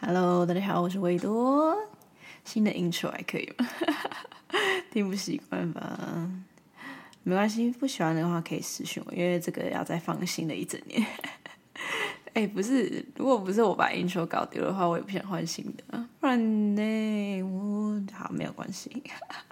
[0.00, 1.76] Hello，大家好，我是维多。
[2.44, 3.68] 新的 intro 还可以吗？
[4.90, 6.28] 听不习惯吧？
[7.22, 11.06] 没关系，不喜欢的话可以私讯我，因为这个要再放新的一整年。
[12.34, 16.06] 哎，不是，如果不是我把音球搞丢的话，我也不想换新的。
[16.20, 19.02] 不然呢，我好没有关系。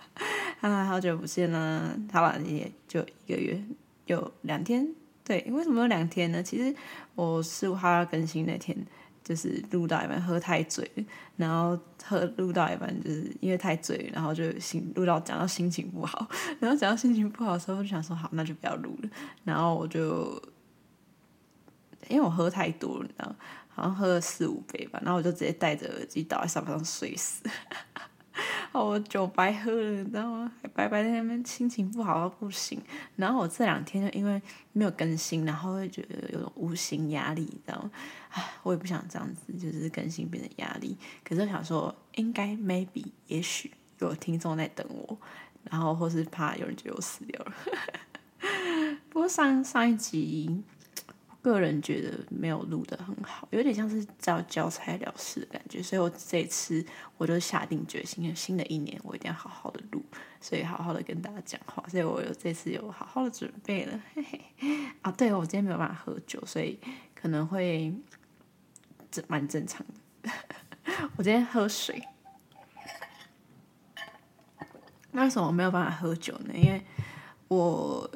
[0.61, 3.63] 啊，好久不见了，好了，也就一个月，
[4.07, 4.87] 有两天。
[5.25, 6.43] 对，为什么有两天呢？
[6.43, 6.75] 其实
[7.15, 8.77] 我十五号要更新那天，
[9.23, 10.91] 就是录到一半喝太醉，
[11.37, 16.27] 然后喝录到一半就是因为太醉，然后就心录到讲到心情不好，
[16.59, 19.11] 然后讲到心情不好的时候，就想说好，那就不要录了。
[19.45, 20.41] 然后我就
[22.09, 23.35] 因为我喝太多了，你知道，
[23.69, 27.45] 好像喝了四五杯吧，然后我就直接戴着耳机倒在沙发上睡死。
[28.71, 30.53] 哦，我酒白喝了，你知道吗？
[30.73, 32.81] 白白在那边，心情不好到不行。
[33.17, 34.41] 然后我这两天就因为
[34.73, 37.91] 没有更新，然后会觉得有种无形压力，你知道吗？
[38.31, 40.97] 唉，我也不想这样子，就是更新变成压力。
[41.25, 45.19] 可是我想说，应该 maybe 也许有听众在等我，
[45.65, 47.53] 然后或是怕有人觉得我死掉了。
[49.11, 50.63] 不过上上一集。
[51.49, 56.85] 个人觉得没有录得很好，有点像是教教材了事的感觉，所以我这次
[57.17, 60.03] 我就下定决心，新的一年我一定要好好的录，
[60.41, 64.41] 所以好好的跟大家讲话，所以我有这次有好好的准备了，嘿嘿。
[65.03, 66.79] 啊，对，我今天没有办法喝酒，所以
[67.15, 67.93] 可能会
[69.11, 69.85] 这蛮正常
[70.23, 70.31] 的。
[71.17, 72.03] 我今天喝水，
[75.13, 76.55] 那为什么我没有办法喝酒呢？
[76.55, 76.83] 因为
[77.49, 78.11] 我。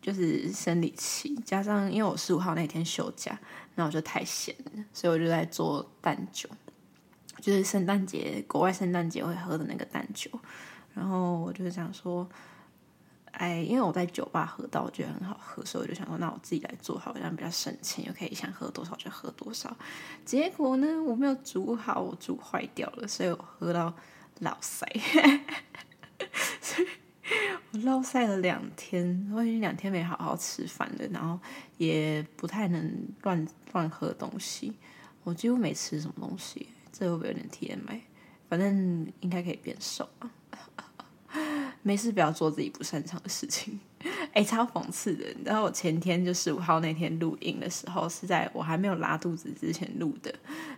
[0.00, 3.38] 就是生理期，加上因为我十五号那天休假，
[3.74, 6.48] 那我就太闲了，所以我就在做蛋酒，
[7.40, 10.30] 就是圣诞节国外圣诞节会喝的那个蛋酒。
[10.94, 12.28] 然后我就想说，
[13.30, 19.76] 哎，因为我在酒吧喝到，我觉得很好喝，所以我就想说，那我自己来做好，好像比较省钱，又可以想喝多少就喝多少。
[20.24, 23.94] 结果呢，我没有煮好，我煮坏掉了，所以我喝到
[24.40, 24.86] 老塞。
[27.72, 31.38] 我落晒了两天，我已经两天没好好吃饭了，然后
[31.76, 34.74] 也不太能乱乱喝东西。
[35.24, 38.00] 我几乎没吃什么东西，这会不会有点 TMI？
[38.48, 40.30] 反正应该可以变瘦啊。
[41.82, 43.78] 没事，不要做自己不擅长的事情。
[44.32, 45.24] 哎，超讽刺的！
[45.44, 50.32] 然后我前天就十五号那天录音的时候，是在我还没有拉肚子之前录的。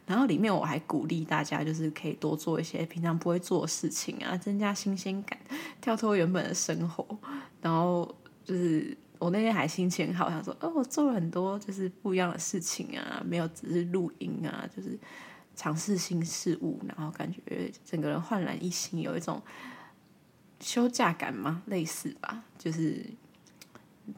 [0.06, 5.38] 然后里面我还鼓励大家，就是可以多做一些平常不会做的事情啊，增加新鲜感，
[5.80, 7.06] 跳脱原本的生活。
[7.60, 14.98] 然后就是我那天还心情好，想说哦，我做了很多就是不一样的事情啊，没有只是录音啊，就是
[15.54, 19.42] 尝试新事物，然后感觉整个人焕然一新，有一种。
[20.62, 21.62] 休假感吗？
[21.68, 23.02] 类似吧，就是，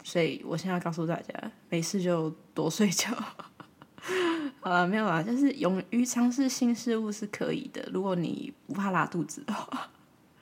[0.02, 3.08] 所以我现在告诉大家，没事就多睡觉。
[4.60, 7.88] 好了，没有啦，就是勇于尝试新事物是可以的。
[7.92, 9.90] 如果你不怕拉肚子的话，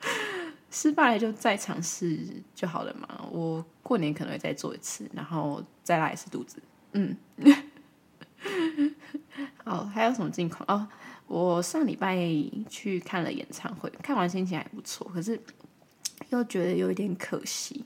[0.69, 3.27] 失败了就再尝试就好了嘛。
[3.31, 6.61] 我过年可能会再做一次，然后再拉一次肚子。
[6.93, 7.15] 嗯，
[9.63, 10.63] 好，还有什么近况？
[10.67, 10.87] 哦，
[11.27, 12.17] 我上礼拜
[12.69, 15.39] 去看了演唱会，看完心情还不错，可是。
[16.29, 17.83] 又觉得有一点可惜，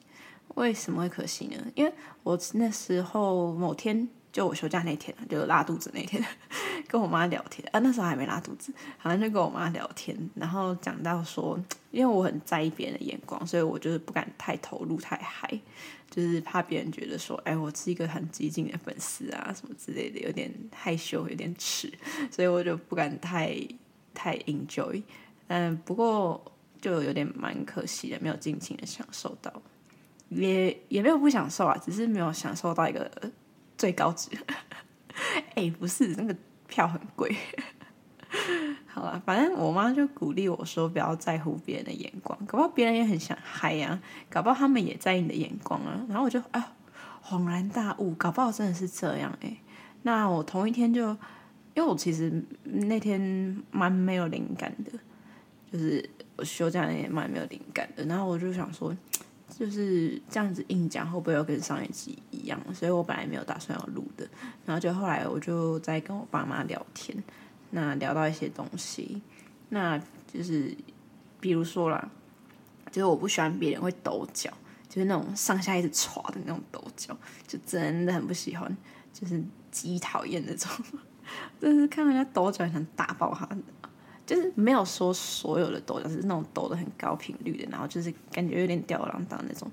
[0.55, 1.57] 为什么会可惜呢？
[1.75, 1.93] 因为
[2.23, 6.23] 我那时候某天，就我休假那天，就拉肚子那天，
[6.87, 11.59] 跟我妈聊天啊，那时候还没拉肚子，好像就跟我妈聊天，然后讲到说，
[11.91, 15.59] 因为我很在意别人的眼光，所以我就是不敢太投入太嗨，
[16.09, 21.91] 就是怕别人觉得说，哎，我是一个很激进的粉丝啊，什么之类的，有点害羞，有点耻，
[22.31, 23.55] 所以我就不敢太
[24.13, 25.03] 太 enjoy。
[25.47, 26.43] 嗯，不过。
[26.81, 29.51] 就有点蛮可惜的，没有尽情的享受到，
[30.29, 33.09] 也也没有不享受啊，只是没有享受到一个
[33.77, 34.29] 最高值。
[35.55, 36.35] 哎、不是那个
[36.67, 37.35] 票很贵。
[38.87, 46.05] 好了，反正我妈就鼓励我说不要在乎别人的眼光，搞不好别人也很想嗨呀、啊，搞不好他们也在意你的眼光啊。
[46.09, 46.73] 然后我就啊
[47.23, 49.57] 恍然大悟，搞不好真的是这样哎、
[50.03, 51.09] 那我同一天就，
[51.73, 53.19] 因为我其实那天
[53.71, 54.91] 蛮没有灵感的，
[55.71, 56.09] 就是。
[56.37, 58.93] 我休假那天蛮没有灵感的，然后我就想说，
[59.47, 62.59] 就是这样子硬讲会不会又跟上一集一样？
[62.73, 64.27] 所以我本来没有打算要录的，
[64.65, 67.15] 然后就后来我就在跟我爸妈聊天，
[67.69, 69.21] 那聊到一些东西，
[69.69, 69.97] 那
[70.31, 70.75] 就是
[71.39, 72.09] 比如说啦，
[72.91, 74.51] 就是我不喜欢别人会抖脚，
[74.89, 77.15] 就是那种上下一直歘的那种抖脚，
[77.47, 78.75] 就真的很不喜欢，
[79.13, 80.69] 就是极讨厌那种。
[81.59, 83.49] 就是看人家抖脚想打爆他，
[84.25, 89.69] 就是没有说所有的抖脚是那种抖的很高频率的，然后就是感觉有点吊儿郎当那种，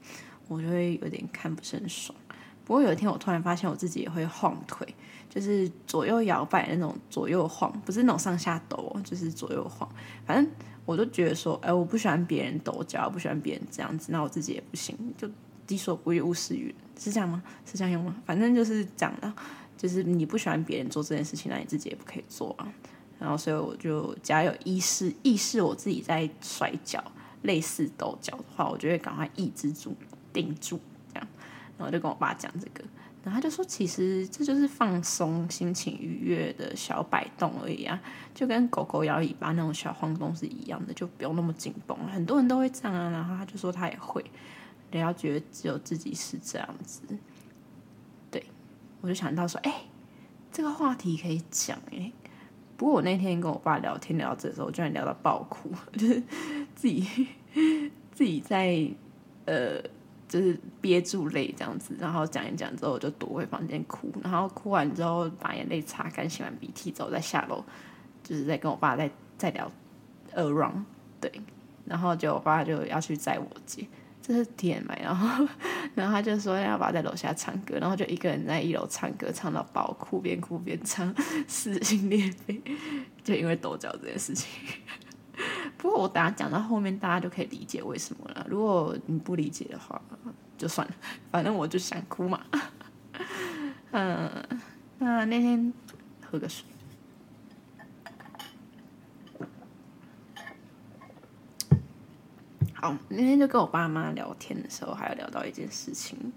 [0.49, 2.16] 我就会有点看不是很爽。
[2.64, 4.87] 不过有一天我突然发现我自己也会晃腿，
[5.28, 9.88] 就是左右摇摆那种左右晃，不是那种上下抖，就是左右晃。
[10.25, 10.52] 反正
[10.84, 15.28] 我都觉得说，哎，我不喜欢别人抖脚，不喜欢别人这样子，那我自己也不行，就
[15.66, 17.43] 己所不欲，勿施于人，是这样吗？
[17.66, 18.14] 是这样用吗？
[18.25, 19.32] 反正就是讲的，
[19.76, 22.72] 就是你不喜欢别人做这件事情，那你自己也不可以做啊。
[23.23, 27.01] 然后所以我就假如有意识意识我自己在摔跤，
[27.43, 29.95] 类似抖脚的话，我就会赶快抑制住，
[30.33, 30.81] 定住
[31.15, 31.29] 这样。
[31.79, 32.83] 然后就跟我爸讲这个，
[33.23, 38.01] 然后他就说，其实这就是放松、心情愉悦的小摆动而已啊，
[38.35, 41.97] 就跟狗狗摇尾巴那种小晃动是一样的，就不用那么紧绷。
[42.09, 44.25] 很多人都会这样啊，然后他就说他也会，
[44.91, 47.03] 人家觉得只有自己是这样子。
[48.33, 48.45] 对，
[49.01, 49.83] 我就想到说，哎，
[50.51, 52.13] 这个话题可以讲哎。
[52.82, 56.20] 不过我那天跟我爸聊天聊到这的时候，我居然聊到爆哭， 就是
[56.75, 57.06] 自己
[58.11, 58.84] 自己在
[59.44, 59.81] 呃。
[60.26, 67.62] 就是憋住泪这样子，然后讲一讲之后，我就躲回房间哭，然后哭完之后把眼泪擦干，擤完鼻涕之后再下楼，
[68.25, 69.70] 就是在跟我爸在在聊
[70.35, 70.85] ，around，
[71.20, 71.31] 对，
[71.85, 73.87] 然后就我爸就要去载我姐，
[74.23, 75.47] 这是 TMI，然后
[75.97, 81.13] 然后他就说要爸在楼下唱歌，然后就一个人在一楼唱歌，唱到爆哭，边哭边唱，
[81.49, 82.63] 撕心裂肺，
[83.25, 84.49] 就因为抖脚这件事情。
[85.77, 88.47] 不过我等下讲到后面，大家就可以理解为什么了。
[88.49, 90.01] 如果你不理解的话，
[90.57, 90.95] 就算了，
[91.33, 92.41] 反正我就想哭嘛。
[93.91, 94.31] 嗯，
[94.99, 95.73] 那那天
[96.31, 96.65] 喝个水。
[102.82, 106.32] 哦，那天就跟我爸妈聊天的时候，还有聊到一件事情，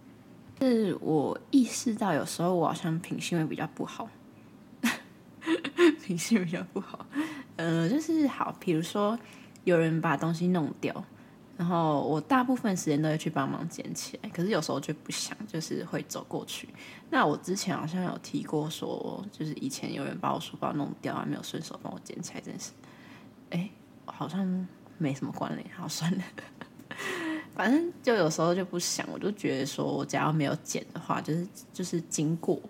[0.62, 4.07] 是我意识到有时候我好像品性会比较不好，
[6.03, 7.06] 品性比较不好。
[7.56, 9.18] 呃，就是好，比如说
[9.63, 11.03] 有人把东西弄掉，
[11.57, 16.69] 然后我大部分时间都会去帮忙捡起来，可是有时候就不想，就是会走过去。
[17.09, 22.71] 那我之前好像有提过说，就是以前有人把我书包弄掉，还没有顺手帮我捡起来这件事，
[23.50, 23.69] 哎，
[24.06, 26.24] 好像没什么关联，好算了，
[27.56, 32.62] 反正就有时候就不想，我就觉得说我假如没有捡的话，就是就是经过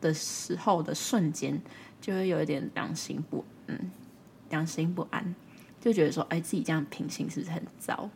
[0.00, 1.60] 的时候的瞬间，
[2.00, 3.90] 就会有一点良心不嗯。
[4.50, 5.34] 良心不安，
[5.78, 8.08] 就觉得说，哎，自己这样品行是不是很糟？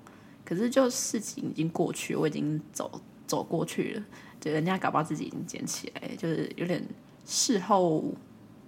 [0.47, 2.91] 可是就事情已经过去，我已经走
[3.27, 4.05] 走过去了，
[4.41, 6.83] 就人家搞不好自己已经捡起来，就是有点
[7.27, 8.15] 事后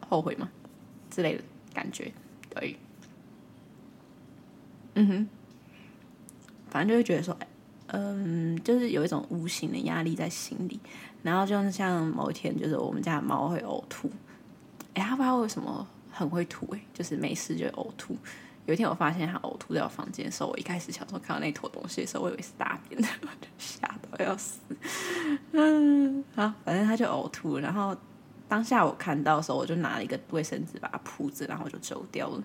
[0.07, 0.47] 后悔嘛
[1.09, 1.43] 之类的
[1.73, 2.13] 感觉，
[2.51, 2.77] 对，
[4.95, 5.29] 嗯哼，
[6.71, 7.37] 反正就会觉得说，
[7.89, 10.81] 嗯，就是有一种无形的压力在心里，
[11.23, 14.11] 然后就是像某一天，就是我们家的猫会呕吐，
[14.95, 15.87] 哎，他不知道为什么。
[16.17, 18.17] 很会吐哎，就是没事就呕吐。
[18.67, 24.61] 有一天我发现他呕吐在我房间的时候，我一开始小时候看到那坨东西的时候，我以为是大便， 我就吓到要死。
[25.51, 27.59] 嗯，好，反正他就呕吐。
[27.59, 27.97] 然后
[28.47, 32.41] 当下我看到的时候，我就拿了一个卫生纸把它铺着，然后就走掉了。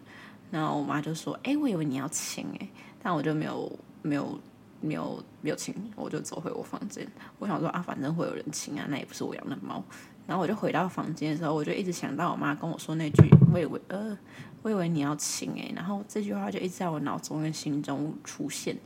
[0.51, 2.67] 然后我妈就说：“哎，我以为你要亲哎。”
[3.01, 4.39] 但我就没有没有
[4.81, 7.07] 没有没有亲，我就走回我房间。
[7.37, 9.83] 我想说啊，反正会有人亲啊，那也不是我养的猫。
[10.27, 13.23] 然后我就回到房间的时候，我就一直想到我妈跟我说那句
[13.53, 14.17] “我以为呃，
[14.61, 18.77] 我以为你要亲哎”，然后这句话就一直在我脑中跟心中出现，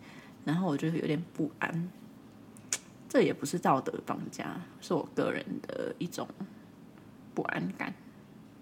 [0.46, 1.90] 然后我就有点不安。
[3.10, 6.28] 这也不是道德绑架，是我个人的一种
[7.34, 7.94] 不安感。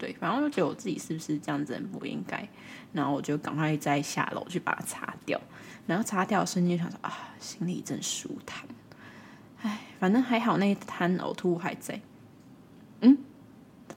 [0.01, 2.50] 对，反正我就觉得我自己是不是这样子很不应该，
[2.91, 5.39] 然后我就赶快再下楼去把它擦掉。
[5.86, 8.67] 然后擦掉瞬间想说啊，心里一阵舒坦。
[9.62, 12.01] 唉，反正还好那一滩呕吐物还在。
[13.01, 13.15] 嗯，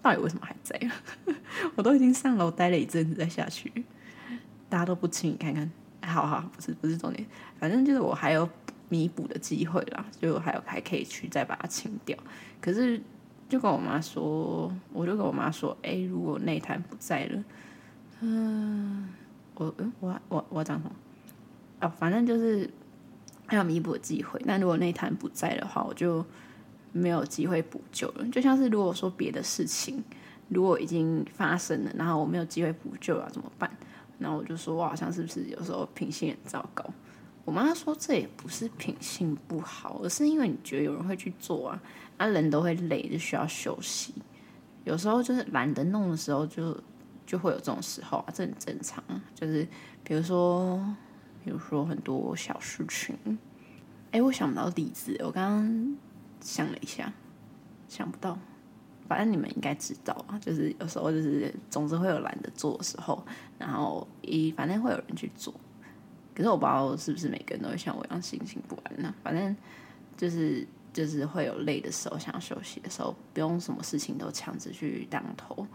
[0.02, 0.78] 到底为什么还在？
[1.74, 3.72] 我都已经上楼待了一阵子再下去，
[4.68, 5.72] 大家都不清，你看看。
[6.02, 7.26] 好好，不是不是重点，
[7.58, 8.46] 反正就是我还有
[8.90, 12.18] 弥补的机会啦，就还有还可以去再把它清掉。
[12.60, 13.00] 可是
[13.48, 17.44] 就跟我妈说，我就跟我妈说，哎，如果那滩不在了，
[18.20, 19.08] 嗯，
[19.54, 20.92] 我嗯我我我讲什么？
[21.80, 22.68] 哦，反正就是
[23.46, 24.40] 还有弥补的机会。
[24.44, 26.24] 那如果那滩不在的话，我就。
[26.96, 30.00] 没有机会补救了，就像是如果说别的事情
[30.48, 33.68] 如果已经发生了，然后我没有机会补救了，怎么办？
[34.16, 36.84] 然后我就说，我好像是不是有时候品性很糟糕？
[37.44, 41.82] 我妈说，这也不是品性不好，而是因为你觉得有人会去做啊，
[42.16, 44.14] 啊人都会累，就需要休息。
[44.84, 46.76] 有时候就是懒得弄的时候就，
[47.26, 49.22] 就会有这种时候啊，这很正常啊。
[49.34, 49.66] 就是
[50.02, 50.78] 比如说，
[51.44, 53.16] 比如说很多小事情，
[54.10, 55.96] 哎，我想不到例子，我刚刚。
[56.40, 57.10] 想了一下，
[57.88, 58.38] 想不到，
[59.08, 63.24] 反正你们应该知道啊，就是有时候就是总是会有懒得做的时候，
[63.58, 65.54] 然后一反正会有人去做。
[66.34, 69.14] 可是我不知道是不是每个人都会像我一样心情不安呢？
[69.22, 69.56] 反正
[70.16, 75.66] 就是就是会有累的时候，想要休息的时候，不用什么事情都强制去当头。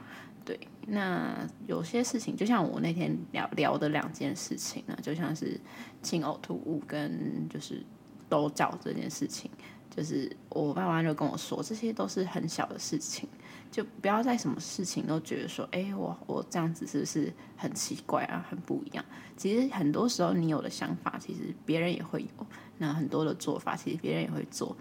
[0.45, 5.59] 对，那有些事情，就像我那天聊聊的两件事情呢，就像是
[6.01, 7.83] 清呕吐物跟就是
[8.27, 9.49] 抖脚这件事情。
[9.95, 13.27] 就是我爸妈就跟我说，这些都是很小的事情，
[13.71, 19.05] 就不要在什么事情都觉得说，哎，我我这样子是不是很奇怪啊，很不一样？
[19.37, 22.45] 其实很多时候你有的想法，其实别人也会有；
[22.79, 24.75] 那很多的做法，其实别人也会做，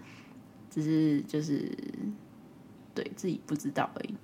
[0.71, 1.71] 只是就是
[2.95, 4.15] 对自己不知道而已。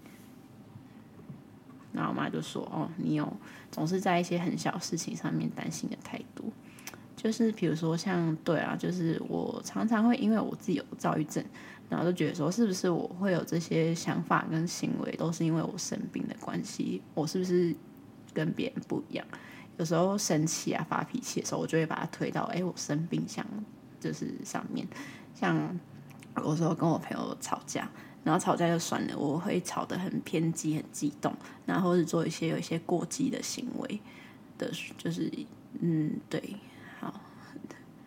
[1.94, 3.32] 然后我妈就说：“哦，你有
[3.72, 6.46] 总是在一些很小事情上面担心的太多。”
[7.26, 11.44] 就是比如说像对啊，就是我常常会因为我自己有躁郁症，
[11.90, 17.02] 然后就觉得说是不是我会有这些想法跟行为都是因为我生病的关系？
[17.16, 17.76] 我是不是
[18.32, 19.26] 跟别人不一样？
[19.80, 23.44] 有时候生气啊发脾气的时候，我就会把它推到哎我生病像
[24.00, 24.88] 就是上面。
[25.34, 25.76] 像
[26.38, 27.90] 有时候跟我朋友吵架，
[28.24, 34.00] 然后吵架就算了，我会吵得很偏激、很激动，然后是做一些有一些过激的行为
[34.60, 35.34] 的，就是
[35.80, 36.56] 嗯对。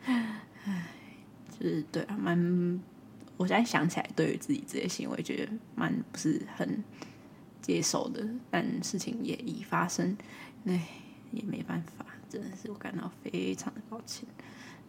[0.08, 0.88] 唉，
[1.50, 2.80] 就是对啊，蛮，
[3.36, 6.82] 我现在想起来，对于自己这些行为，觉得蛮不是很
[7.60, 8.26] 接受的。
[8.50, 10.16] 但事情也已发生，
[10.64, 10.88] 唉，
[11.30, 14.26] 也没办法，真的是我感到非常的抱歉。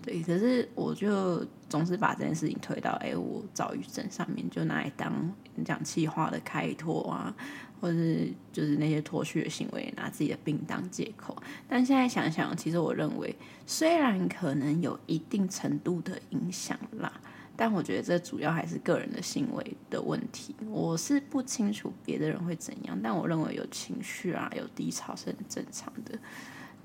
[0.01, 5.35] 对，可是我就总是把这件事情推到哎，我躁郁症上面，就拿来当
[5.65, 7.35] 讲气话的开脱啊。
[7.79, 11.35] 或是就是那些脱序的行为，拿自己的病当借口。
[11.67, 17.11] 但现在想想，其实我认为，虽然可能有一定程度的影响啦，
[17.55, 20.55] 但我觉得这主要还是个人的行为的问题。
[20.67, 26.17] 我是不清楚别的人会怎样，但我认为有情绪啊，有低潮是很正常的。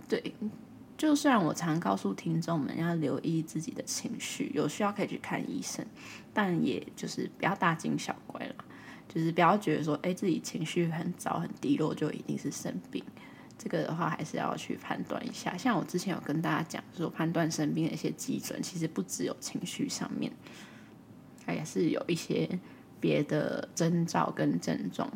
[0.08, 0.34] 对，
[0.96, 5.84] 就算我常告诉听众们要留意自己的情绪，有需要可以去看医生，
[6.32, 8.54] 但也就是不要大惊小怪了。
[9.08, 13.02] 就是不要觉得说，哎，自己情绪很糟、很低落，就一定是生病。
[13.56, 15.56] 这个的话，还是要去判断一下。
[15.56, 20.32] 像我之前有跟大家讲说，判断生病的一些基准，其实不只有情绪上面，
[21.46, 22.58] 它也是有一些
[22.98, 25.08] 别的征兆跟症状。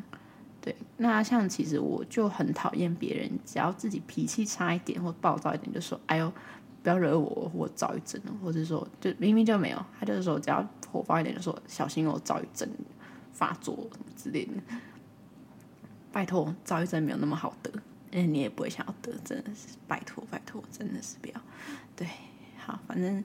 [0.61, 6.33] 对，那像其实我就很讨厌别人，只要自己脾气差一点或暴躁一点，就说，哎呦，
[6.83, 12.69] 不要惹我，我躁郁症，或者说，就明明就没有，他就是说，只要火爆一点，就说小心我躁郁症。
[13.39, 14.53] 发作之类的，
[16.11, 17.71] 拜托，躁郁症没有那么好得，
[18.11, 21.41] 嗯，你也不会想要得，真的是拜托拜托，真的是不要。
[21.95, 22.09] 对，
[22.57, 23.23] 好，反正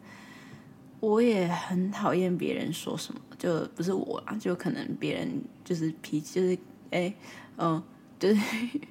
[0.99, 6.59] 我也很讨厌别人说什么，就不是我啊，就可能别人就是脾气，就是
[6.91, 7.11] 哎，
[7.57, 7.81] 嗯，
[8.19, 8.41] 就是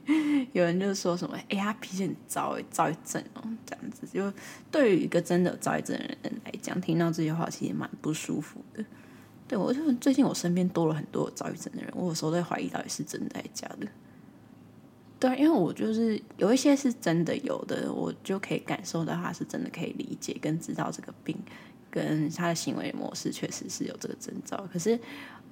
[0.51, 4.33] 有人就说什么，哎呀，脾气很糟，躁郁症哦，这样子，就
[4.73, 8.85] 对于一个真的躁郁症的人来讲，听到这些话其实蛮不舒服的。
[9.53, 13.87] 对，我就最近我身边多了很多有躁郁症的人，我有时候在怀疑到底是真的还是假的。
[15.21, 21.37] 对，啊因为我就是有一些是真的有的，我就可以感受到他是真的可以理解跟知道这个病，
[21.91, 24.67] 跟他的行为模式确实是有这个征兆。
[24.73, 24.99] 可是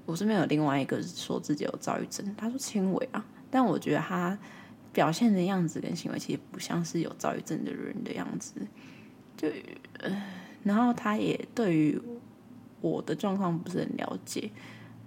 [0.07, 4.38] 我身边有另外一个说自己有躁郁症，他说轻微啊，但我觉得他
[4.95, 8.54] 表现的样子跟行为其实不像是有躁郁症的人的样子。
[9.37, 9.47] 就
[9.99, 10.23] 呃，
[10.62, 12.00] 然后他也对于。
[12.80, 14.50] 我的状况不是很了解，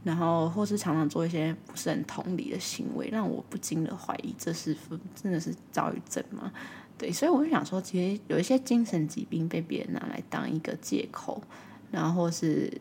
[0.03, 4.75] 然后或是常常做一些不是很同理的行为，让我不禁的怀疑这是
[5.15, 6.51] 真的是躁郁症吗？
[6.97, 11.41] 对，所以我就想说，其实有一些精神疾病被别人拿来当一个借口，
[11.91, 12.71] 然后或是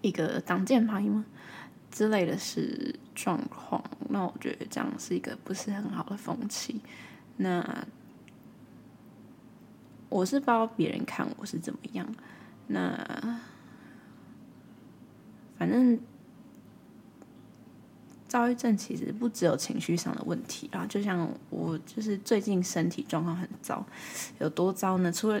[0.00, 1.24] 一个挡箭牌吗
[1.90, 6.80] 之类的是状况，那我觉得这样是一个不是很好的风气。
[7.36, 7.86] 那
[10.08, 12.06] 我是不知道别人看我是怎么样。
[12.68, 13.40] 那
[15.58, 15.98] 反正
[18.28, 23.86] 躁郁症其实不只有情绪上的问题啊，就像我就是最近身体状况很糟，
[24.40, 25.10] 有多糟呢？
[25.12, 25.40] 除了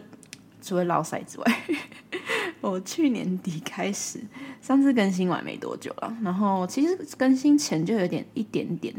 [0.62, 1.62] 除了落赛之外，
[2.62, 4.20] 我去年底开始
[4.60, 8.94] 上次更新完没多久了，然后其实更新前就有点一点点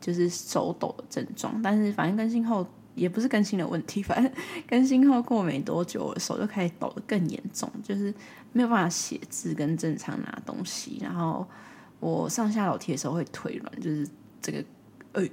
[0.00, 2.66] 就是手抖的症状，但是反正更新后。
[3.00, 4.30] 也不是更新的问题， 反正
[4.68, 8.14] 更新后过没多久，我的手就开始抖得更严重，就是
[8.52, 10.98] 没有办法写字跟正常拿东西。
[11.00, 11.48] 然后
[11.98, 14.06] 我上下楼梯的时候会腿软，就是
[14.42, 14.64] 这个
[15.12, 15.24] 呃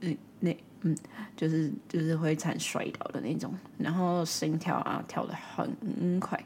[0.00, 0.96] 嗯那嗯，
[1.36, 3.54] 就是就是会惨摔倒的那种。
[3.76, 6.42] 然后心跳啊跳得很快，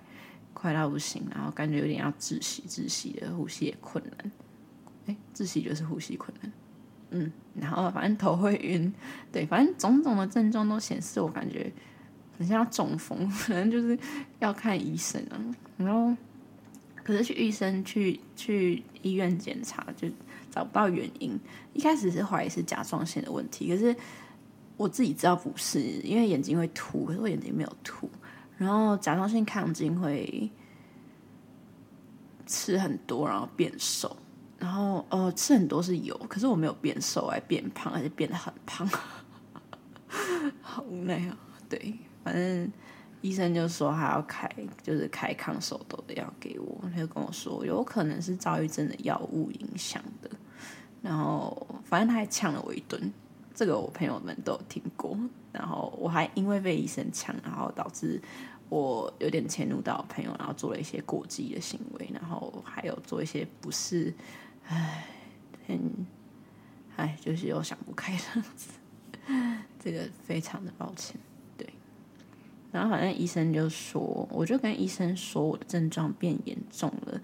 [0.52, 4.32] 快到不行，然后感觉有点要窒息窒息的，呼吸也困难。
[5.06, 6.52] 哎，窒息就是呼吸困难。
[7.10, 8.92] 嗯，然后反正头会晕，
[9.32, 11.72] 对，反正种种的症状都显示我感觉
[12.38, 13.98] 很像中风，可能就是
[14.40, 15.38] 要看医生啊。
[15.76, 16.16] 然后，
[17.02, 20.08] 可是去医生去去医院检查就
[20.50, 21.38] 找不到原因。
[21.72, 23.94] 一开始是怀疑是甲状腺的问题，可是
[24.76, 28.10] 我自己知道不是，因为眼睛会凸，可是我眼睛没有凸。
[28.58, 30.50] 然后甲状腺亢进会
[32.46, 34.16] 吃很多，然后变瘦。
[34.58, 38.88] 然后呃，吃很多是有，可是我没有变瘦，还变胖，还是变得很胖，
[40.62, 41.36] 好无奈啊。
[41.68, 41.94] 对，
[42.25, 42.72] 反正
[43.20, 44.50] 医生就说还要开，
[44.82, 46.80] 就是开抗手抖的药给我。
[46.82, 50.30] 他就跟我说，有可能是躁郁症的药物影响的。
[51.02, 53.12] 然后反正他还呛了我一顿，
[53.54, 55.18] 这个我朋友们都有听过。
[55.52, 58.20] 然后我还因为被医生呛，然后导致
[58.70, 64.14] 我有点迁怒到我朋友，然后做了一些过激的行为，然后还有做一些不是。
[64.68, 65.06] 唉，
[65.66, 66.06] 很，
[66.96, 68.70] 唉，就是又想不开这样子，
[69.78, 71.16] 这个非常的抱歉，
[71.56, 71.68] 对。
[72.73, 77.20] 然后反正医生就说，我就跟医生说我的症状变严重了，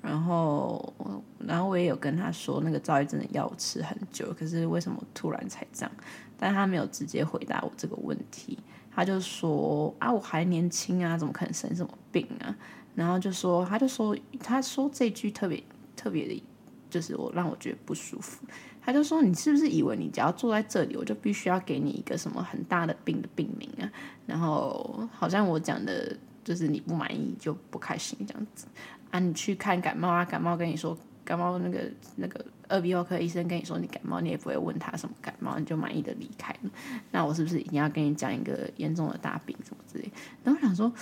[0.00, 0.94] 然后，
[1.38, 5.92] 然后我也有跟他说那个躁郁症的药吃很久，可是为什么突然才这样？
[6.38, 8.58] 但他没有直接回答我这个问题，
[8.90, 12.56] 他就说啊，我还年轻啊，怎么可能生什么病啊？
[12.94, 15.62] 然后就说，他就说，他说这句特别
[15.94, 16.42] 特别的。
[16.88, 18.46] 就是我让我觉得不舒服，
[18.80, 23.90] 他就说，你是不是以为你只要坐在这里，我就必须要给你一个什么很大的病的病名啊？
[24.26, 28.66] 然后好像我讲的就是你不满意就不开心这样子
[29.10, 29.18] 啊？
[29.18, 36.70] 你去看感冒啊，感冒跟你说感冒那个那个耳鼻喉科医生跟你说你感冒，你也不会问他什么感冒，你就满意的离开了。
[37.10, 40.10] 那我是不是一定要跟你讲一个严重的大病什么之类？
[40.44, 40.92] 然后我想说，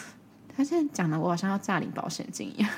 [0.56, 2.70] 他现在讲的我好像要诈领保险金一样。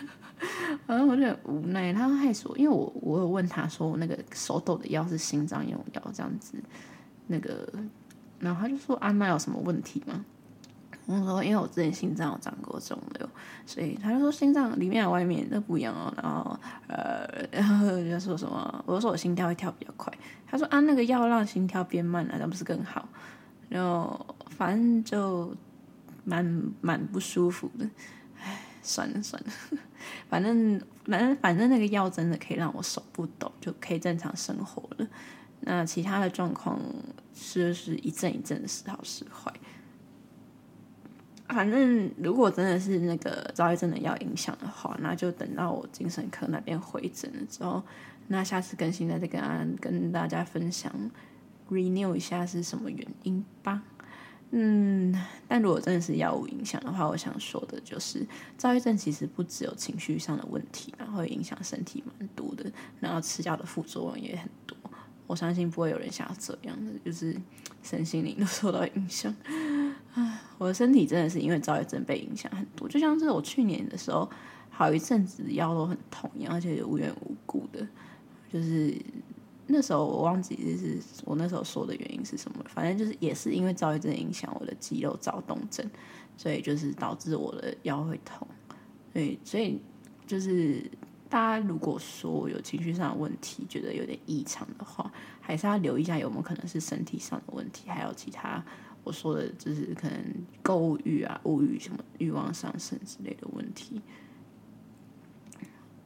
[0.86, 6.58] 反正我就很无奈，他害死我，因为我我有问他说，我那个手抖的药是心脏用药这样子，
[7.26, 7.68] 那个，
[8.38, 10.24] 然后他就说，啊，那有什么问题吗？
[11.06, 13.28] 我说，因为我之前心脏有长过肿瘤，
[13.64, 16.12] 所以他就说心脏里面外面都不一样哦。
[16.20, 20.12] 然后呃，然后就说什么，我就说我心跳会跳比较快，
[20.46, 23.08] 他说啊，那个药让心跳变慢了，那不是更好？
[23.68, 25.54] 然后反正就
[26.24, 26.44] 蛮
[26.80, 27.88] 蛮不舒服的。
[28.86, 29.52] 算了算了，
[30.30, 35.06] 反正反正反正那个药真的可以让我手不抖，就可以正常生活了。
[35.60, 36.80] 那其他的状况
[37.34, 39.52] 是是一阵一阵的时好时坏。
[41.48, 47.82] 反正如果真的是那个躁郁症的药影响的话，那就等到我精神科那边回诊了之后，
[48.28, 50.92] 那下次更新再跟跟大家分享
[51.70, 53.82] ，renew 一下是什么原因吧。
[54.52, 55.12] 嗯，
[55.48, 58.24] 但如果真的是药物影响的话，我想说的就是，
[58.56, 64.76] 躁郁症其实不只有情绪上的问题，然后影响身体蛮多的，然后吃药的副作用也很多。
[65.26, 67.36] 我相信不会有人想要这样的，就是
[67.82, 69.34] 身心灵都受到影响。
[70.14, 74.30] 唉，我的身体真的是因为躁郁症被影响很多，就像是我去年的时候，
[74.70, 77.84] 好一阵子腰都很痛一样，而且无缘无故的，
[78.50, 78.96] 就是。
[79.68, 85.84] 那时候我忘记就是我那时候说的原因是什么，反正就是也是因为躁郁症影响我的肌肉躁动症，
[86.36, 88.46] 所以就是导致我的腰会痛。
[89.12, 89.80] 对，所以
[90.24, 90.88] 就是
[91.28, 98.64] 大家如果说有情绪上的问题，觉得有点异常的话，还是要留意一下有没有可能是身体上的问题，还有其他
[99.02, 100.16] 我说的就是可能
[100.62, 104.00] 购物欲啊、物欲什么欲望上升之类的问题。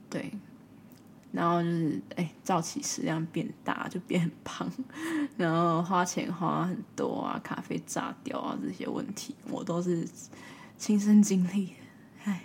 [0.09, 0.33] 对。
[1.33, 4.69] 然后就是，哎，造起食量变大，就变很胖，
[5.37, 10.05] 然后花钱花很多啊，咖啡炸掉啊，这些问题我都是
[10.77, 11.73] 亲身经历的。
[12.25, 12.43] 哎，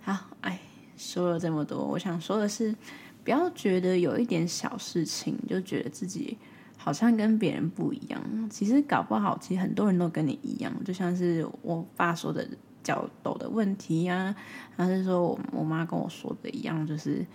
[0.00, 0.58] 好，哎，
[0.96, 2.74] 说了这么多，我想说的是，
[3.22, 6.38] 不要觉得有一点小事情就觉得自己
[6.78, 8.48] 好像跟别人不一样。
[8.48, 12.48] 其实搞不好，其实很多人都跟你一样，就像是我爸说的
[12.82, 14.34] 脚抖的问题呀，
[14.78, 17.26] 还是说我我妈跟我说的一样，就是。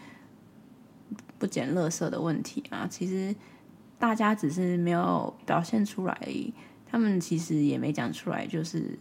[1.41, 3.35] 不捡垃圾的问题啊，其实
[3.97, 6.15] 大家只是没有表现出来，
[6.85, 8.95] 他们其实也没讲出来，就是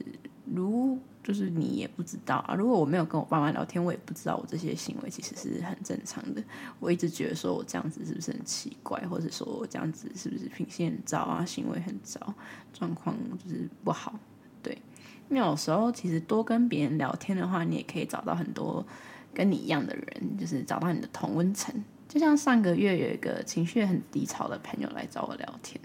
[0.46, 2.54] 如就是你也不知道啊。
[2.54, 6.42] 如果我没有跟我爸妈聊天，我也不知道我这些行为其实是很正常的。
[6.78, 12.34] 我一直觉得说我这样子是不是很奇怪，或者说我这样子是不是品性很糟啊，行为很糟，
[12.72, 14.18] 状况就是不好。
[14.62, 14.72] 对，
[15.28, 18.82] 因为有时候其实多跟别人聊天的话，你也可以找到很多
[19.34, 21.84] 跟你一样的人，就是找到你的同温层。
[22.10, 25.80] 就像上个月有一个情绪很低潮的朋友来找我聊天，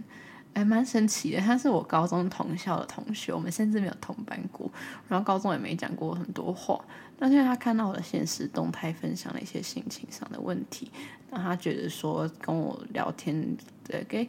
[0.56, 1.40] 还蛮神奇的。
[1.40, 4.68] 他是我高中同校的同学，我们甚至没有同班过，
[5.08, 6.84] 然后高中也没讲过很多话。
[7.20, 10.92] 但是他看到我的现实动态，分享了一些心情上的问题，
[11.30, 14.28] 那他觉得说跟我聊天，对，给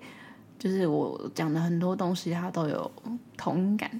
[0.58, 2.92] 就是我讲的很多东西，他都有
[3.38, 3.90] 同感。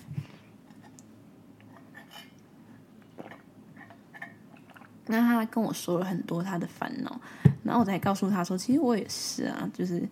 [5.07, 7.21] 那他跟我说了很多他的烦恼，
[7.66, 10.09] 然后我才告诉他说，其实我也是啊，就是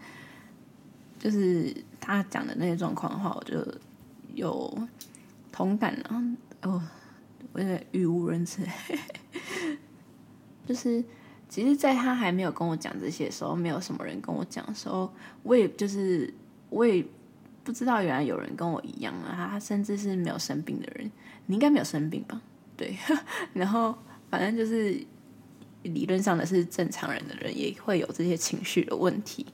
[1.19, 3.65] 就是他讲的那些状况的话，我就
[4.35, 4.77] 有
[5.53, 6.23] 同感了。
[6.63, 6.83] 哦，
[7.53, 8.63] 我有点语无伦次。
[10.67, 11.03] 就是
[11.49, 15.13] 其实，在他还没有跟我讲这些的时候，没有什么人跟我讲的时候，
[15.43, 16.33] 我也就是
[16.71, 17.07] 我也
[17.63, 21.11] 不知道原来有人跟我一样啊，他甚至是没有生病的人，
[21.47, 22.43] 你应该没有生病吧？
[22.77, 22.97] 对，
[23.55, 23.95] 然后。
[24.31, 25.01] 反正就是
[25.85, 29.47] 理论上的是正常人的人也会有这些情绪的问题，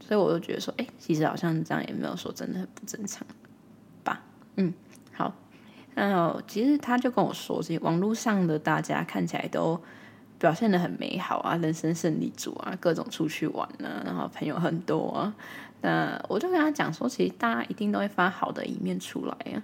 [0.00, 3.26] 所以我就觉得说，哎，其实好像这样也没有说真的很不正常
[4.04, 4.22] 吧。
[4.56, 4.72] 嗯，
[5.12, 5.34] 好，
[5.94, 9.80] 那其实他就跟我说，这些网络上的大家看起来都
[10.38, 15.34] 表现得很美好啊，人生胜利组啊，各种出去玩啊，然后朋友很多啊。
[15.80, 19.62] 那我就跟他讲说，其实大家一定都会发好的一面出来啊。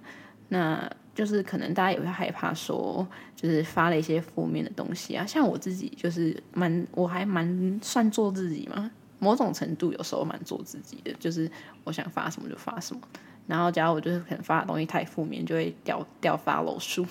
[0.48, 5.24] 那就是可能大家也会害怕说，就是发了一些负面的东西啊。
[5.24, 8.90] 像我自己就是蛮，我还蛮算做自己嘛。
[9.20, 11.50] 某种程度有时候蛮做自己的，就是
[11.84, 13.00] 我想发什么就发什么。
[13.46, 17.06] 然后假如我就是可能发的东西太负面，就会掉掉 follow 数。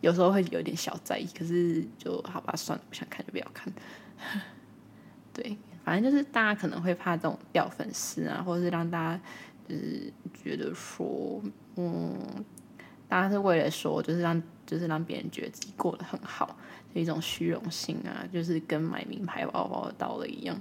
[0.00, 3.72] 有时候会有点小在意，可是就好吧，算了，不想看就不要看。
[5.32, 9.20] 对，反正就是大家可能会怕这种掉粉丝啊，或者是让大家
[9.68, 10.12] 就是
[10.44, 11.42] 觉得说，
[11.76, 12.44] 嗯。
[13.08, 16.56] 大家是为了说，就是让，就是让别人觉得自己过得很好，
[16.92, 20.60] 是一种虚荣心啊，就是跟买名牌包包的道理一样，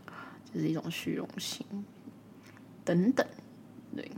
[0.54, 1.66] 就是一种虚荣心
[2.86, 3.28] 等等。
[3.96, 4.10] 对，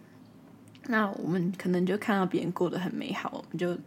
[0.88, 3.78] 那我们可能就看到别人过得很美好，我们就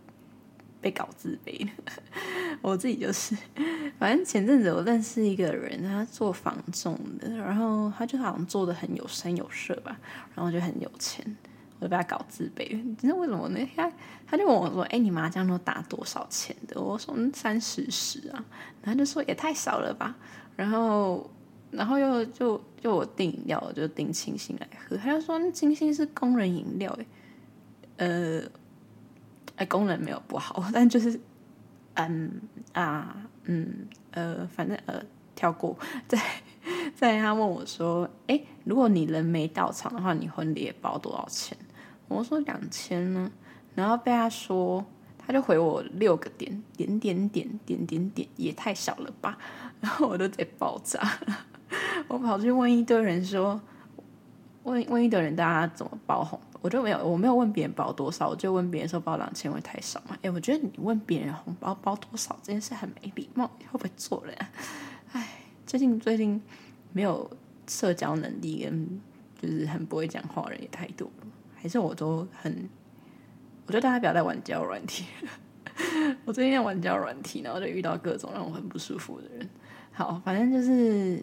[0.80, 1.72] 被搞自卑了。
[2.62, 3.36] 我自己就是，
[3.98, 9.98] 反正前阵子我认识一个人，他做房仲的，然后他就好像做的很有声有色吧，
[10.34, 11.36] 然后就很有钱。
[11.82, 13.68] 我被他搞自卑，你知道为什么呢？
[13.74, 13.92] 他
[14.24, 18.44] 他就问我说：“哎、你麻将都打多少钱的？”我说：“三十十啊。”
[18.82, 20.14] 然后就说：“也太少了吧。”
[20.54, 21.28] 然后，
[21.72, 24.96] 然后又就就我订饮料，就订清新来喝。
[24.96, 26.96] 他就说：“那清新是工人饮料。”
[27.98, 28.42] 哎，呃，
[29.56, 31.18] 哎，工人没有不好，但就是，
[31.94, 32.40] 嗯
[32.72, 35.02] 啊，嗯呃，反正呃，
[35.34, 35.76] 跳过。
[36.06, 36.16] 在
[36.94, 41.58] 在他问我说：“哎、如果你人没到场的话，你婚礼包多少钱？”
[42.12, 43.30] 我说两千呢，
[43.74, 44.84] 然后被他说，
[45.18, 49.38] 他就回我六个点点点点点点点，也太少了吧，
[49.80, 51.00] 然后我都在爆炸，
[52.08, 53.60] 我跑去问一堆人说，
[54.64, 60.16] 问问一堆人大家怎么包红，我就没有我没有问别人包多少，我就问别人说包两千会太少吗？
[60.22, 64.34] 哎，我觉得你问别人红包包多少这件事很没礼貌，会不会做人？
[64.36, 64.48] 啊
[65.12, 65.28] 哎，
[65.66, 66.40] 最近最近
[66.92, 67.30] 没有
[67.66, 69.00] 社交能力跟
[69.40, 71.26] 就是很不会讲话的人也太多了。
[71.62, 72.68] 还是我都很，
[73.66, 75.04] 我觉得大家不要再玩交友软体。
[76.26, 79.48] 我最近在玩交友软体，然后就遇到各种让我很不舒服的人。
[79.92, 81.22] 好，反正就是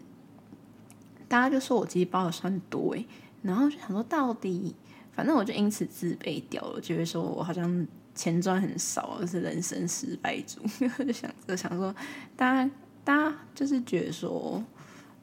[1.28, 3.06] 大家就说我其实包的算多诶，
[3.42, 4.74] 然后就想说到底，
[5.12, 10.62] 反正我就因此自卑掉了，觉得说我好像钱赚很少，是人生失败组。
[11.04, 11.94] 就想就想说，
[12.38, 12.72] 大家
[13.04, 14.64] 大家就是觉得说，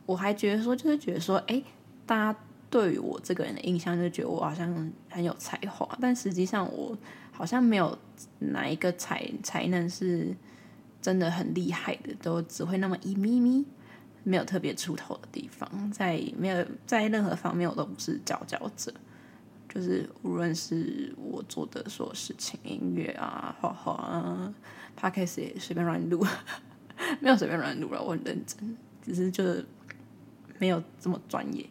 [0.04, 1.62] 我还觉得说，就是觉得说，哎，
[2.04, 2.38] 大家。
[2.68, 6.96] 对于我这个人的印象，就觉得我好像很有才华，但实际上我
[7.32, 7.96] 好像没有
[8.40, 10.34] 哪一个才才能是
[11.00, 13.64] 真的很厉害的，都只会那么一咪咪，
[14.24, 18.92] 没有特别出头的地方，在没有在任何方面我都不是佼佼者，
[19.68, 24.52] 就是无论是我做的所有事情，音乐啊、画画啊、
[24.96, 26.26] p o d c a s 也随便乱录，
[27.20, 29.64] 没有随便乱录了，我很认真，只是就是
[30.58, 31.64] 没有这么专业，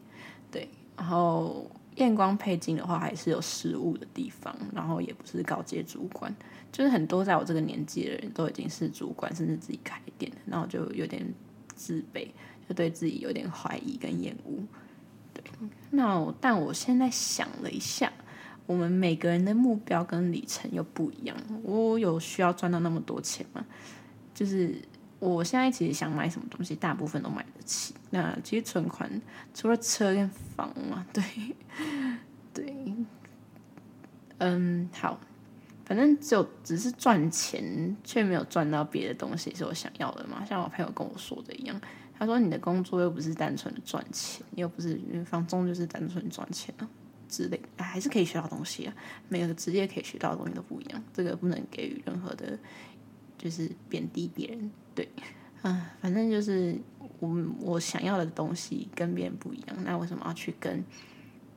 [0.49, 0.69] 对。
[0.97, 4.55] 然后验光配镜的话，还是有失误的地方。
[4.73, 6.34] 然后也不是高阶主管，
[6.71, 11.25] 就是很多在我这个年纪的人都已经是主管，甚至自己开店，然后就有点
[11.75, 12.27] 自卑，
[12.67, 14.60] 就对自己有点怀疑跟厌恶。
[15.34, 15.43] 对，
[15.91, 18.12] 那但我现在想了一下，
[18.65, 21.36] 我们每个人的目标跟里程又不一样。
[21.63, 23.65] 我有需要赚到那么多钱吗？
[24.34, 24.75] 就是。
[25.19, 27.93] 我现在其实想买什么东西，大部分都买得起。
[28.12, 29.10] 那其实存款
[29.54, 31.23] 除了车跟房嘛， 对，
[32.54, 32.93] 对，
[34.38, 35.19] 嗯，好，
[35.86, 40.45] 反正就只是赚钱，却没有赚到别的东西是我想要的嘛。
[40.45, 41.80] 像我朋友跟我说的一样，
[42.17, 46.88] 他说你的工作又不是单纯的赚钱，又不是房中就是单纯赚钱啊。
[47.28, 48.93] 之类，还是可以学到东西啊。
[49.30, 52.58] 每个职业可以学到的东西都不一样，这个不能给予任何的，
[53.38, 54.71] 就是贬低别人。
[54.93, 55.08] 对，
[55.62, 56.80] 啊，反正就是
[57.19, 60.84] 我我想要的东西跟别人不一样，那为什么要去跟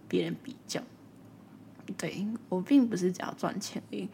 [0.08, 0.80] 别人比较？
[1.96, 4.08] 对，我并不是只要赚钱而已。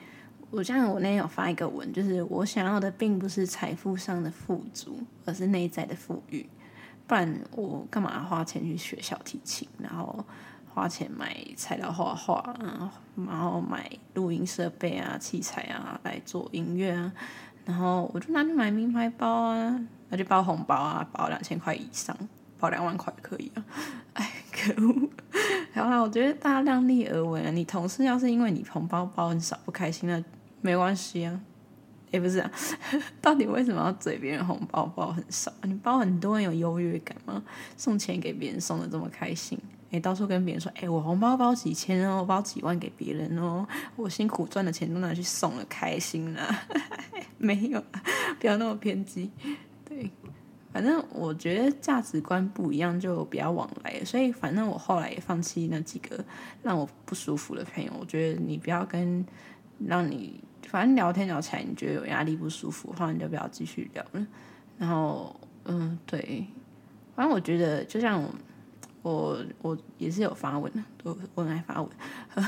[0.51, 6.49] 我像我那天有发一个文，就是我想要的并不是财富上的富足，而是内在的富裕。
[7.09, 10.25] 不然我干嘛花钱去学小提琴，然后
[10.73, 12.55] 花钱买材料画画，
[13.17, 17.13] 然后买录音设备啊、器材啊来做音乐啊，
[17.65, 22.17] 然后我就拿去买名牌包啊，拿去包红包啊，包两千块以上，
[22.59, 23.65] 包两万块可以啊。
[24.15, 25.09] 哎，可恶！
[25.75, 27.51] 好啦，我觉得大家量力而为啊。
[27.51, 30.23] 你同事要是因为你红包包很少不开心，那
[30.61, 31.41] 没关系啊。
[32.11, 32.49] 也不是啊，
[33.21, 35.53] 到底为什么要嘴别人红包包很少？
[35.63, 37.43] 你包很多，很有优越感吗？
[37.77, 39.59] 送钱给别人送的这么开心，
[39.95, 46.67] 哎，到处跟别人说，哎，我红包包几千哦，包几万给别人哦，我辛苦赚的钱都拿去送了，开心啦。
[47.39, 47.81] 没有，
[48.41, 49.31] 不要那么偏激。
[49.89, 50.11] 对，
[50.73, 56.25] 反正我觉得价值观不一样就不要往来，所以反正我后来也放弃那几个
[56.65, 57.93] 让我不舒服的朋友。
[58.01, 59.25] 我觉得你不要跟
[59.79, 60.43] 让你。
[60.67, 64.27] 反正聊天聊起来，你觉得有压力不舒服的话，你就不要继续聊了。
[64.77, 66.45] 然后，嗯，对，
[67.15, 68.21] 反正我觉得，就像
[69.05, 71.91] 我，我，也是有发文的，我我爱发文。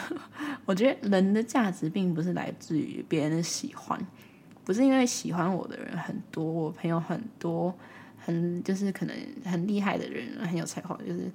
[0.64, 4.00] 我觉得人的价值并不是来自于别人的喜欢，
[4.64, 7.74] 不是因为喜欢我的人很多，我朋友很多，
[8.18, 9.14] 很就是可能
[9.44, 11.30] 很厉害的人，很有才华，就是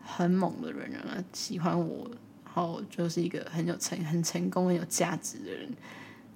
[0.00, 2.08] 很猛的人啊，喜欢我，
[2.44, 5.68] 然后就是一个很有成、很成功、很有价值的人。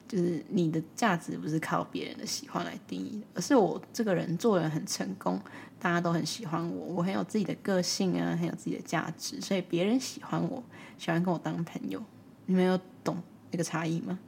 [0.07, 5.41] 就是你的价值不是靠别人的喜欢来定义的，而是我这个人做人很成功，
[5.81, 10.63] 大家都很喜欢我，我很有自己的个性啊，很有自己的价值，所以别人喜欢我，
[10.99, 12.03] 喜欢跟我当朋友。
[12.47, 14.19] 你们有懂那个差异吗？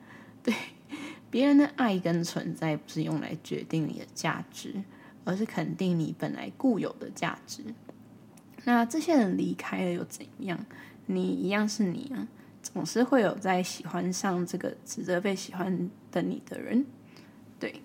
[0.42, 0.54] 对，
[1.30, 4.82] 别人的爱跟存在不是用来决定你的价值，
[5.24, 7.62] 而是肯定你本来固有的价值。
[8.64, 10.58] 那这些人离开了又怎样？
[11.04, 12.26] 你一样是你啊。
[12.76, 16.84] 总是会有在喜欢上这个值得被喜欢的你的人，
[17.58, 17.80] 对。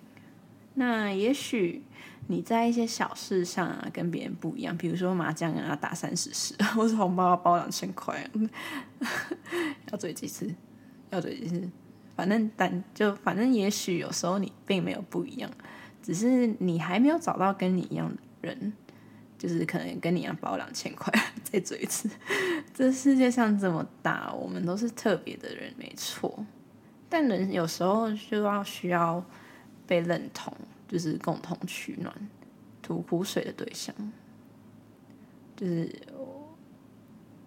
[0.74, 1.82] 那也许
[2.26, 8.22] 你在一些小事上啊跟别人不一样，比如说麻将啊打三十十， 或是红包要包两千块，
[9.90, 10.54] 要嘴几次？
[11.08, 11.66] 要嘴几次？
[12.14, 15.50] 反正但就反正也许有时候你并没有不一样，
[16.02, 18.74] 只是你还没有找到跟你一样的人。
[19.42, 22.08] 就是可能跟你一样包两千块， 再追一次。
[22.72, 26.46] 这世界上这么大，我们都是特别的人，没错。
[27.08, 29.20] 但人有时候就要需要
[29.84, 32.14] 被认同，就是共同取暖、
[32.80, 33.92] 吐苦水的对象。
[35.56, 35.92] 就是，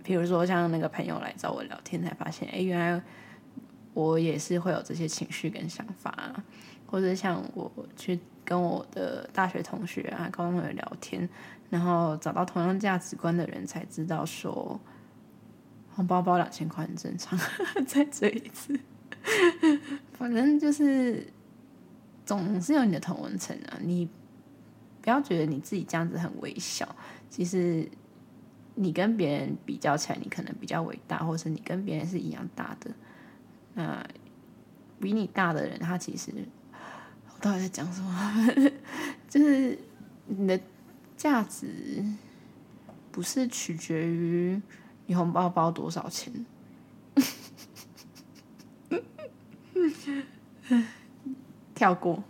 [0.04, 3.02] 比如说像那个朋友来找我聊天，才发现，哎，原来
[3.94, 6.44] 我也是会有这些情绪跟想法，
[6.96, 11.28] 或者像我去跟我的大学同学啊、高中同学聊天。
[11.70, 14.80] 然后找到同样价值观的人，才知道说
[15.94, 17.38] 红包包两千块很正常。
[17.86, 18.80] 再追一次，
[20.14, 21.28] 反正就是
[22.24, 23.80] 总是有你的同文层啊。
[23.82, 24.08] 你
[25.02, 26.88] 不要觉得你自己这样子很微小，
[27.30, 27.90] 其实
[28.76, 32.92] 你跟别人比较起来，你可能比较伟大，或是你跟别人是一样大的。
[33.74, 34.06] 那
[35.02, 36.32] 比你大的人，他其实
[37.46, 38.48] 到底在讲什么？
[39.30, 39.78] 就是
[40.26, 40.60] 你的。
[41.18, 42.04] 价值
[43.10, 44.62] 不是取决于
[45.08, 46.46] 你红包包多少钱，
[51.74, 52.22] 跳过。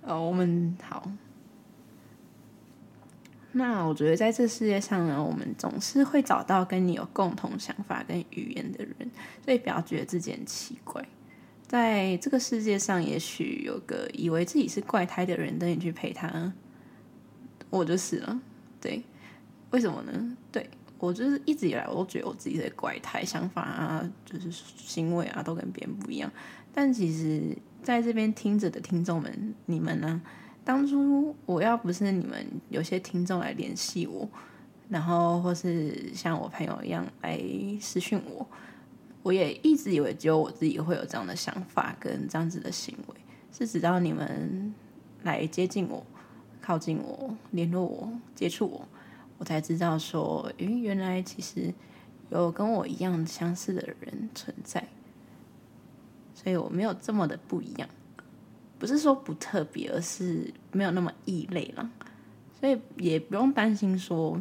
[0.00, 1.12] 呃，我们好。
[3.52, 9.10] 那我觉得在这世界上呢，我们总是会找到跟你有共同想法跟语言的人，
[9.44, 11.06] 所以不要觉得自己很奇怪。
[11.70, 16.52] 在这个世界上，也许有个以为自己是怪胎的人等你去陪他。
[17.70, 18.40] 我就是了，
[18.80, 19.00] 对，
[19.70, 20.36] 为什么呢？
[20.50, 26.28] 对，我就是一直以来我都觉得我自己的怪胎，想法啊，就是行为啊，都跟别人不一样。
[26.74, 30.20] 但其实在这边听着的听众们，你们呢？
[30.64, 34.28] 当初我要不是你们有些听众来联系我，
[34.88, 37.40] 然后或是像我朋友一样来
[37.80, 38.44] 私讯我，
[39.22, 43.14] 我也一直以为只有我自己会有这样的想法跟这样子的行为，
[43.52, 44.74] 是直到你们
[45.22, 46.04] 来接近我。
[46.62, 48.86] 靠近我，联络我，接触我，
[49.38, 51.72] 我才知道说，诶，原来其实
[52.28, 54.86] 有跟我一样相似的人存在，
[56.34, 57.88] 所以我没有这么的不一样，
[58.78, 61.90] 不是说不特别，而是没有那么异类了，
[62.60, 64.40] 所以也不用担心说，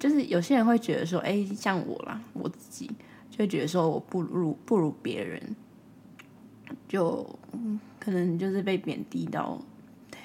[0.00, 2.90] 就是有些人会觉得说，哎，像我啦，我自己
[3.34, 5.56] 就觉得说我不如不如别人，
[6.86, 7.26] 就
[7.98, 9.58] 可能就是被贬低到，
[10.10, 10.20] 对，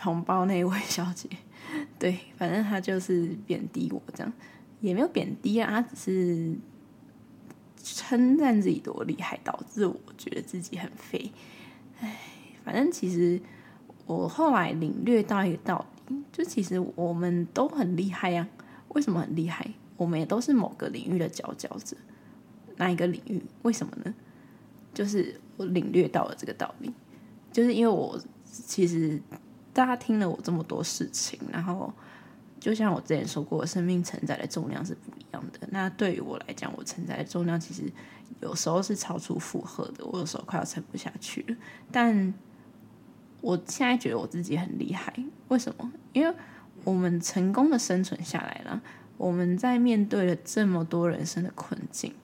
[0.00, 1.28] 红包那位小姐，
[1.96, 4.32] 对，反正她就是贬低我这样，
[4.80, 6.56] 也没有贬低啊，她只是
[8.06, 11.30] 称赞自己多厉害，导致我觉得自己很废。
[12.00, 12.18] 哎，
[12.64, 13.40] 反正其实
[14.06, 18.48] 我后来领略到一个道理，就其实我们都很厉害呀。
[18.88, 19.70] 为什么很厉害？
[19.96, 21.96] 我们也都是某个领域的佼佼者。
[22.76, 23.42] 哪一个领域？
[23.62, 24.14] 为什么呢？
[24.92, 26.92] 就是我领略到了这个道理，
[27.50, 29.20] 就是因为我其实
[29.72, 31.92] 大家听了我这么多事情，然后
[32.60, 35.66] 就像我之前说过，生命承载的重量是不一样的。
[35.70, 37.82] 那对于我来讲，我承载的重量其实
[38.40, 41.56] 有时候是超出负荷的，我有时候快要撑不下去了。
[41.90, 42.32] 但
[43.40, 45.12] 我现在觉得我自己很厉害，
[45.48, 45.92] 为什么？
[46.12, 46.34] 因为
[46.84, 48.80] 我们成功的生存下来了，
[49.16, 52.14] 我们在面对了这么多人生的困境，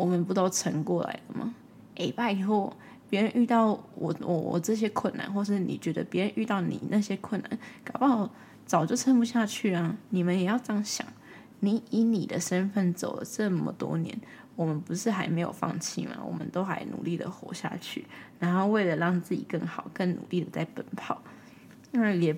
[0.00, 1.54] 我们不都撑过来了吗？
[1.96, 2.74] 诶，拜托，
[3.10, 8.30] 别人遇到我我我这些困难，或是你觉得别人遇到你那些困难，搞不好
[8.64, 9.94] 早就撑不下去啊！
[10.08, 11.06] 你们也要这样想。
[11.62, 14.18] 你以你的身份走了这么多年，
[14.56, 16.16] 我们不是还没有放弃吗？
[16.24, 18.06] 我们都还努力的活下去，
[18.38, 21.20] 然后为了让自己更好，更努力的在奔跑，
[21.90, 22.34] 那也。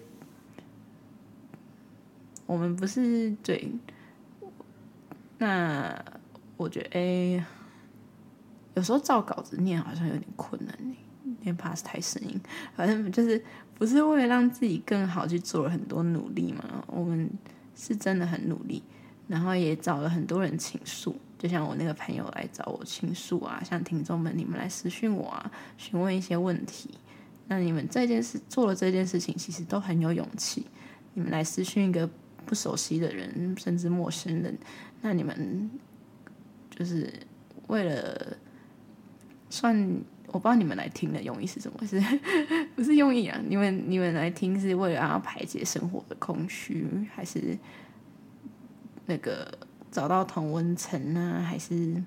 [2.44, 3.72] 我们不是对，
[5.38, 6.04] 那
[6.62, 7.44] 我觉得哎、
[8.74, 10.96] 有时候照稿子念好像有点困难呢，
[11.40, 12.40] 念 pass 太生硬，
[12.76, 13.44] 反正就是
[13.74, 16.84] 不是为了让自己更好去做了很多努力嘛。
[16.86, 17.28] 我们
[17.74, 18.80] 是真的很努力，
[19.26, 26.90] 然后也找了很多人倾诉，就像我那个朋友来找我倾诉啊，像听众们你们来私讯我啊，询问一些问题。
[27.48, 30.64] 那你们这件事做了这件事情，其实都很有勇气。
[31.14, 32.08] 你们来私讯一个。
[32.44, 34.58] 不熟悉的人，甚至陌生人，
[35.00, 35.70] 那你们
[36.82, 37.08] 就是
[37.68, 38.36] 为了
[39.48, 39.72] 算，
[40.26, 42.02] 我不知道你们来听的用意是什么，是
[42.74, 43.40] 不是用意啊？
[43.46, 47.56] 你们你们来听是为了要排解生活的空虚，还是
[49.06, 49.56] 那个
[49.92, 51.44] 找到同温层呢？
[51.46, 52.02] 还是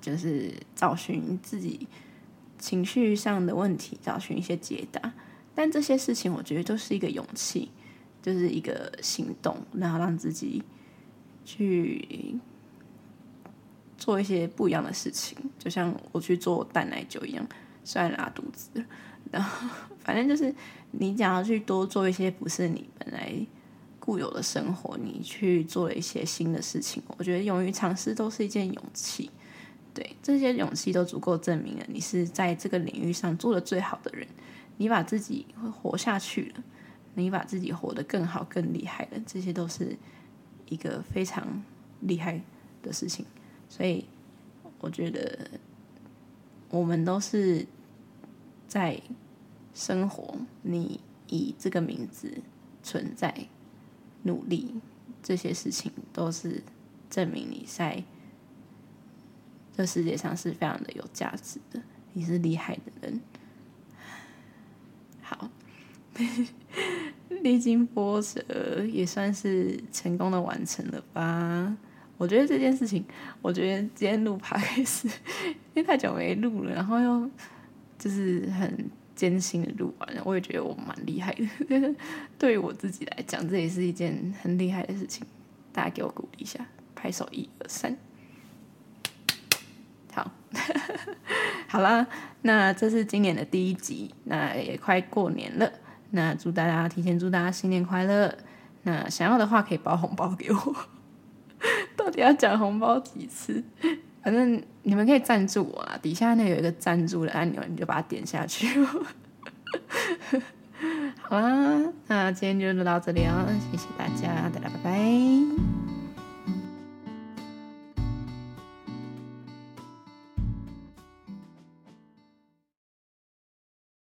[0.00, 1.86] 就是找寻自己
[2.58, 5.12] 情绪上的问题，找寻一些解答？
[5.54, 7.70] 但这些事情，我觉得都是一个勇气。
[8.20, 10.62] 就是一个行动，然后让自己
[11.44, 12.36] 去
[13.98, 17.46] 做一些不一样的事情，就像我去做淡奶酒一样，
[17.84, 18.70] 虽然拉肚子，
[19.30, 20.54] 然后反正就是
[20.92, 23.34] 你想要去多做一些不是你本来
[23.98, 29.30] 固有的生活，你去做了一些新的事情，我觉得勇于尝试都是一件勇气。
[29.92, 34.26] 对，这些勇气都足够证明了你是在这个领域上做的最好的人，
[34.76, 35.44] 你把自己
[35.82, 36.62] 活下去了。
[37.14, 39.96] 你把自己活得更好、更厉害了，这些都是
[40.68, 41.64] 一个非常
[42.02, 42.40] 厉害
[42.80, 43.26] 的事情。
[43.68, 44.06] 所以，
[44.80, 45.50] 我觉得
[46.70, 47.66] 我们都是
[48.66, 49.00] 在
[49.74, 50.36] 生活。
[50.62, 52.42] 你以这个名字
[52.82, 53.48] 存在、
[54.22, 54.74] 努力，
[55.22, 56.62] 这些事情都是
[57.10, 58.02] 证明你在
[59.76, 61.82] 这世界上是非常的有价值的。
[62.14, 63.20] 你是厉害的人。
[65.20, 65.50] 好。
[67.42, 71.76] 历经波折，也算是成功的完成了吧。
[72.18, 73.02] 我觉得这件事情，
[73.40, 77.30] 我觉得今天录 拍是因为太久没录了，然后又
[77.98, 81.94] 就是很艰辛的录完了，我也觉得我蛮厉害的。
[82.36, 85.24] 对于我自己来讲，这也是一件很厉害的事情。
[85.72, 86.58] 大家给我鼓励一下，
[86.96, 87.96] 拍手一二三，
[90.12, 90.28] 好，
[91.68, 92.04] 好啦，
[92.42, 95.70] 那这是今年的第一集，那也快过年了。
[96.10, 98.36] 那祝大家提前祝大家新年快乐。
[98.82, 100.76] 那想要的话可以包红包给我。
[101.98, 103.62] 到底要讲红包几次？
[104.22, 108.66] 反正你们可以赞助我啊，底下那有一个赞助的按钮，你就把它点下去。
[111.20, 115.77] 好啦，那今天就录到这里哦，谢谢大家，大家拜拜。